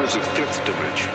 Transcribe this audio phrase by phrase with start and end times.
[0.00, 1.12] there is a fifth dimension,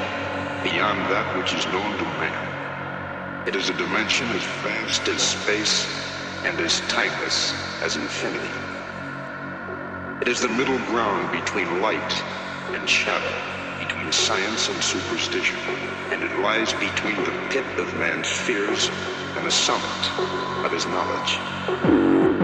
[0.63, 3.47] beyond that which is known to man.
[3.47, 5.88] It is a dimension as vast as space
[6.44, 7.52] and as timeless
[7.82, 8.52] as infinity.
[10.21, 12.24] It is the middle ground between light
[12.76, 13.34] and shadow,
[13.79, 15.57] between science and superstition,
[16.11, 18.89] and it lies between the pit of man's fears
[19.36, 20.11] and the summit
[20.63, 22.34] of his knowledge.